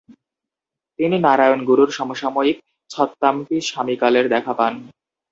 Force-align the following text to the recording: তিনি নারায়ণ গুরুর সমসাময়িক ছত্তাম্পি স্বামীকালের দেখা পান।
তিনি 0.99 1.17
নারায়ণ 1.19 1.59
গুরুর 1.69 1.89
সমসাময়িক 1.91 2.57
ছত্তাম্পি 2.91 3.57
স্বামীকালের 3.61 4.25
দেখা 4.33 4.53
পান। 4.53 4.73